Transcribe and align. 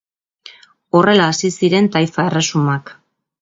Horrela 0.99 1.27
hasi 1.33 1.51
ziren 1.59 1.91
taifa 1.97 2.27
erresumak. 2.31 2.93